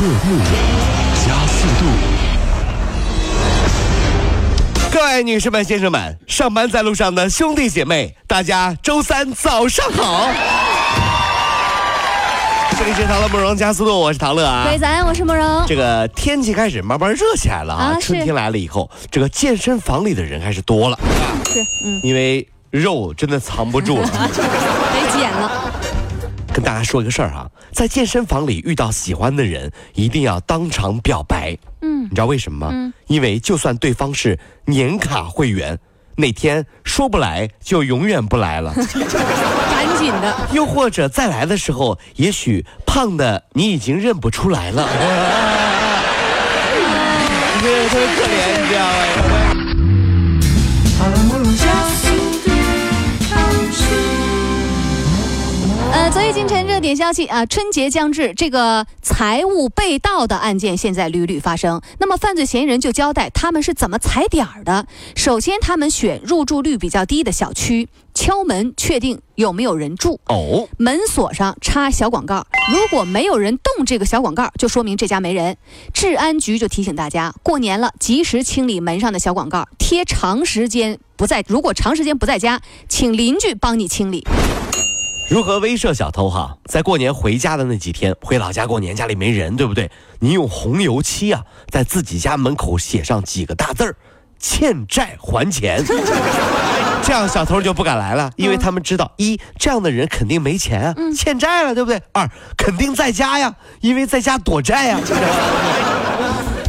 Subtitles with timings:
[0.00, 0.40] 乐电影
[1.26, 1.84] 加速度。
[4.90, 10.30] 各位女士们、先生们，上班在路上的兄弟姐妹，大家周三早上好！
[12.78, 14.62] 这里是唐乐慕容加速度，我是唐乐啊。
[14.64, 15.66] 各位早安，我是慕容。
[15.66, 20.98] 这个天气开始慢慢热起来了啊，啊春天来了以后，这个健身房里的人开始多了，
[21.44, 24.08] 是，嗯，因为肉真的藏不住了。
[26.52, 31.56] 跟大家说一个事儿啊，在健身房里遇到喜欢的人，一定要当场表白。
[31.82, 32.92] 嗯你知道为什么吗？
[33.06, 35.78] 因为就算对方是年卡会员，
[36.16, 38.74] 哪天说不来就永远不来了。
[39.70, 40.48] 赶紧的。
[40.52, 44.88] 又或者再来的时候，也许胖的你已经认不出来了。
[47.62, 48.29] 你这特别可
[56.40, 61.82] 今晨热点消息啊，春节将至，这个财物被盗的案件现在屡屡发生。
[61.98, 64.86] 那么犯罪嫌疑人就交代他们是怎么踩点儿的。
[65.14, 70.18] 首先，他们选入住率比较低的小区，敲门确定有没有人住。
[70.28, 75.58] 哦，门锁上插小广告，如果没有人动这个小广告，就说明这家没人。
[75.92, 84.26] 治安局就提醒大家，过年了，及时清理门上的小广告，贴长时间不在，如果长时间不在家，请邻居帮你清理。
[85.30, 86.56] 如何威慑小偷哈？
[86.64, 89.88] 在过年回家的那几天，回老家过年，家里没人，对不对？
[90.18, 93.94] 你用红油漆啊，在自己家门口写上几个大字儿
[94.40, 95.84] ：“欠债还钱。
[97.04, 102.02] ”这样小偷就不敢来了，因为他们知道一这样的人肯定没钱啊，欠债了，对不对？
[102.10, 104.98] 二肯定在家呀，因为在家躲债呀。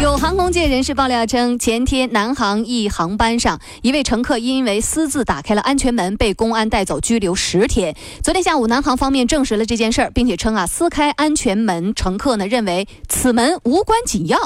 [0.00, 7.96] 有航空界人士爆料称，前天南航一航班上，一位乘客因为私自打开了安全门，被公安带走拘留十天。
[8.22, 14.38] 昨天下午，南航方面证实了这件事儿，并且称啊，撕开安全门乘客呢认为此门无关紧要，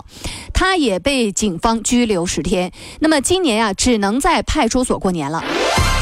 [0.54, 2.72] 他也被警方拘留十天。
[3.00, 5.44] 那么今年啊，只能在派出所过年了。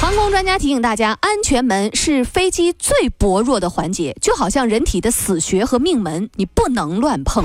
[0.00, 7.44] 航空专家提醒大家，安全门是飞机最薄弱的环节，就好像人体的死穴和命门，你不能乱碰。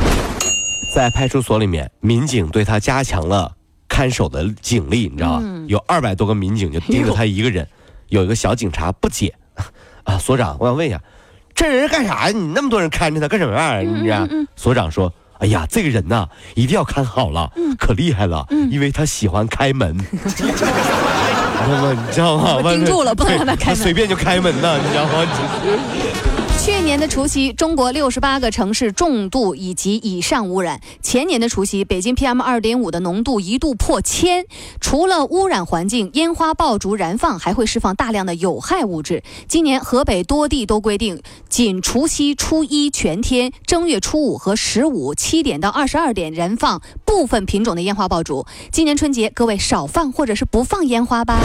[0.95, 3.51] 在派出所里面，民警对他加强了
[3.89, 5.65] 看守的警力，你知道吗？
[5.67, 7.67] 有二百多个民警就盯着他一个人。
[8.07, 9.33] 有一个小警察不解，
[10.05, 11.01] 啊，所长，我想问一下，
[11.53, 12.31] 这人是干啥呀？
[12.33, 13.91] 你那么多人看着他干什么玩意儿？
[13.91, 14.25] 你知道？
[14.55, 15.11] 所长说。
[15.39, 20.47] 哎呀，这个人呐，一定要看好了，可厉害了，因为他喜欢开门， 你知道
[21.67, 21.91] 吗？
[22.07, 22.55] 你知道吗？
[22.55, 25.11] 我盯住了不能让他开门随便就开门呐，你知道吗？
[26.95, 30.79] 年的除夕，中国六十八个城市重度以及以上污染。
[31.01, 34.45] 前年的除夕，北京 PM 二点五的浓度一度破千。
[34.79, 39.23] 除了污染环境，烟花爆竹燃放还会释放大量的有害物质。
[39.49, 48.45] 今年河北多地都规定，仅除夕、初一全天、正月初五和十五七点到二十二点燃放部分品种的烟花爆竹。
[48.71, 51.41] 今年春节，各位少放或者是不放烟花吧。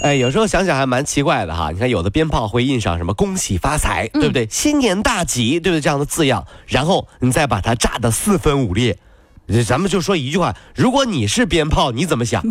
[0.00, 1.70] 哎，有时候想想还蛮奇怪的哈。
[1.70, 4.48] 你看，有的鞭炮会印上什么“恭喜发财”，对不对？
[4.50, 5.80] 新年大吉，对不对？
[5.80, 8.98] 这样的字样，然后你再把它炸得四分五裂。
[9.66, 12.42] 咱们就说一句话：如果你是鞭炮，你怎么想？
[12.48, 12.50] 你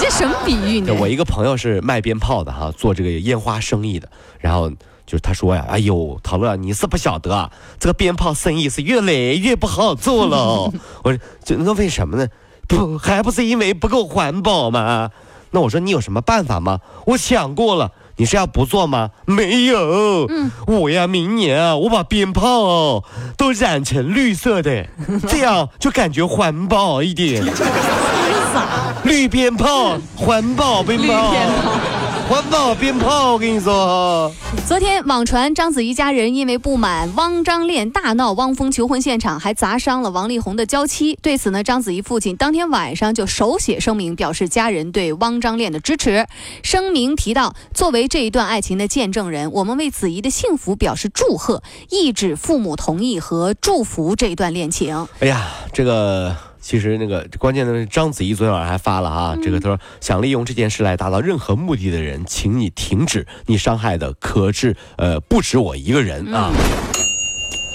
[0.00, 0.92] 这什么比喻呢？
[0.98, 4.08] 我一个朋友是卖鞭炮的哈，做这个烟花生意的。
[4.40, 4.68] 然后
[5.06, 10.72] 就是他说呀：“哎呦，陶乐，你是不晓得啊，这个鞭炮生意是越来越不好做了。
[11.04, 12.26] ”我说：“这那为什么呢？
[12.66, 15.10] 不还不是因为不够环保吗？”
[15.54, 16.80] 那我说你有什么办法吗？
[17.06, 19.10] 我想过了，你是要不做吗？
[19.24, 23.04] 没有，嗯，我呀，明年啊，我把鞭炮哦
[23.36, 24.84] 都染成绿色的，
[25.28, 27.44] 这样就感觉环保一点。
[29.04, 31.73] 绿鞭炮，环保鞭炮，绿鞭炮
[32.28, 34.32] 环保鞭炮，我跟你说，
[34.66, 41.18] 昨天网传章子怡家人因为不满汪张恋大闹汪峰求婚现场，还砸伤了王力宏的娇妻。
[41.20, 46.26] 对此呢，章子怡父亲当天晚上就手写声明，表示家人对汪张恋的支持。
[46.62, 55.06] 声明提到，作为这一段爱情的见证人，我们为子怡的幸福表示祝贺，意指父母同意和祝福这一段恋情。
[55.20, 56.34] 哎呀，这个。
[56.64, 66.50] 其实那个关键的是，章子怡昨天晚上还发了啊，这个他说想利用这件事来达到任何目的的人，请你停止，你伤害的可是呃不止我一个人啊。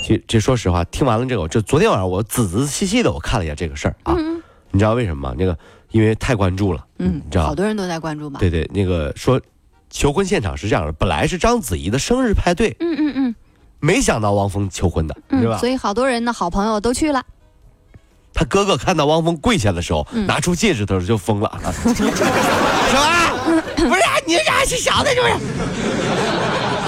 [0.01, 4.17] 其实这说实话，听完了这个，这昨天晚上我仔仔细细的我看了一下这个事儿啊，
[4.71, 5.35] 你知道为什么吗？
[5.37, 5.55] 那个
[5.91, 8.39] 因为太关注了，嗯你知道好多人都在关注嘛？
[8.39, 9.39] 对对，那个说
[9.91, 13.35] 求婚现场是这样的，本来是章子怡的生日派对，嗯嗯嗯
[13.79, 15.59] 没想到汪峰求婚的，是吧嗯，？
[15.59, 17.23] 所以好多人的，好朋友都去了。
[18.39, 23.61] 他哥哥看到汪峰跪下的时候，嗯拿出戒指的时候就疯了， 什么？
[23.75, 25.33] 不是你这是小的，是不是？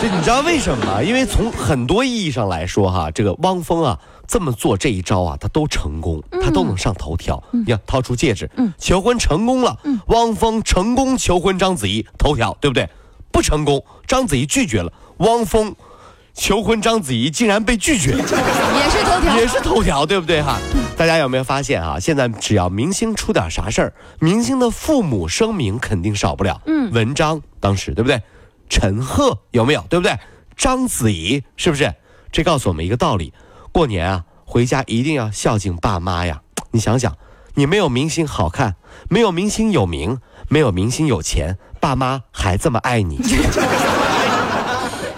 [0.02, 1.04] 这你知道为什么吗？
[1.04, 7.44] 因为从很多意义上来说，哈，这个汪峰啊这么做这一招啊，他都成功，他都能上头条。
[7.52, 9.78] 你看，掏出戒指，求婚成功了，
[10.08, 12.88] 汪峰成功求婚章子怡，头条，对不对？
[13.30, 15.76] 不成功，章子怡拒绝了，汪峰
[16.34, 18.16] 求婚章子怡竟然被拒绝，
[19.22, 20.58] 条，也是头条，对不对哈？
[20.98, 22.00] 大家有没有发现啊？
[22.00, 26.62] 现在只要明星出点啥事儿，明星的父母声明肯定少不了。
[26.66, 28.22] 嗯，文章当时对不对？
[28.70, 29.82] 陈赫有没有？
[29.90, 30.18] 对不对？
[30.56, 31.94] 章子怡是不是？
[32.32, 33.34] 这告诉我们一个道理：
[33.72, 36.42] 过年啊，回家一定要孝敬爸妈呀。
[36.72, 37.18] 你想想，
[37.56, 38.76] 你没有明星好看，
[39.10, 43.20] 没有明星有名，没有明星有钱，爸妈还这么爱你。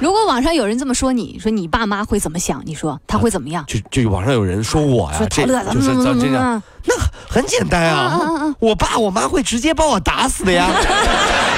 [0.03, 2.61] 如果网上有人这么说你，说你爸妈会怎么想？
[2.65, 3.63] 你说他会怎么样？
[3.65, 6.94] 就就网上有人说我呀，这乐就是这这样，那
[7.29, 10.67] 很简单啊，我爸我妈会直接把我打死的呀。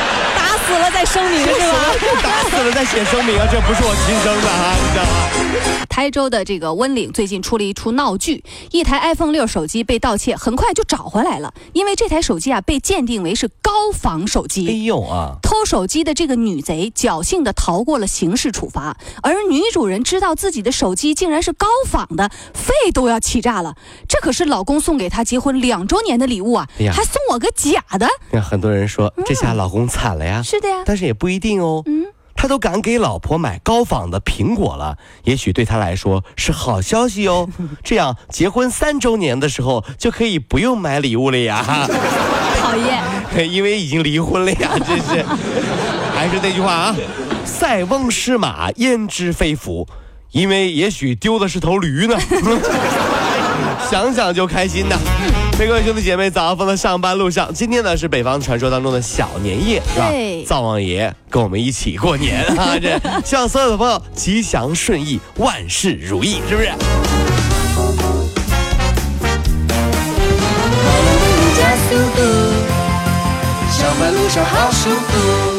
[0.66, 1.96] 死了再声明 是吧？
[2.24, 3.48] 打死了再写声明啊！
[3.52, 5.86] 这不是我亲生的啊，你知道吗？
[5.90, 11.54] 台州的这个温岭最近出了一出闹剧，一台 iPhone 六手机被盗窃，很快就找回来了。
[11.72, 14.68] 因为这台手机啊被鉴定为是高仿手机。
[14.68, 15.38] 哎呦啊！
[15.42, 23.76] 偷手机的这个女贼侥幸的逃过了刑事处罚，而女主人知道自己的手机竟然是高仿的，肺都要气炸了。
[24.10, 28.08] 这可是老公送给她结婚两周年的礼物啊，哎还送我个假的。
[28.32, 30.42] 那很多人说，这下老公惨了呀。
[30.44, 31.84] 是的呀，但是也不一定哦。
[31.86, 32.06] 嗯，
[32.36, 37.48] 他都敢给老婆买高仿的苹果了，也许对他来说是好消息哦。
[37.84, 41.88] 这样结婚三周年的时候就可以不用买礼物了呀。
[42.60, 43.04] 讨厌，
[43.52, 45.24] 因为已经离婚了呀， 真是。
[46.14, 46.96] 还是那句话啊，
[47.44, 49.88] 塞翁失马焉知非福，
[50.32, 52.18] 因为也许丢的是头驴呢。
[53.90, 54.96] 想想就开心呐。
[55.58, 60.12] 各位兄弟姐妹，早上的上班路上，今天呢是北方传说当中的小年夜，是吧？
[60.46, 62.78] 灶王爷跟我们一起过年 啊！
[62.78, 66.68] 这希望所有的朋友吉祥顺意，万事如意，是不是？
[73.72, 75.55] 上班路上好舒服。